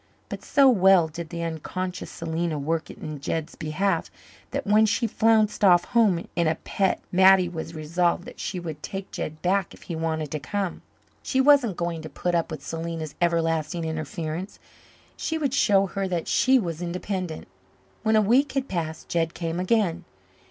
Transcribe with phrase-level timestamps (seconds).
[0.29, 4.09] But so well did the unconscious Selena work in Jed's behalf
[4.49, 8.81] that when she flounced off home in a pet Mattie was resolved that she would
[8.81, 10.81] take Jed back if he wanted to come.
[11.21, 14.57] She wasn't going to put up with Selena's everlasting interference.
[15.17, 17.47] She would show her that she was independent.
[18.01, 20.05] When a week had passed Jed came again.